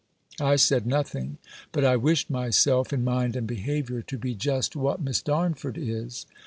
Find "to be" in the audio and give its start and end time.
4.01-4.33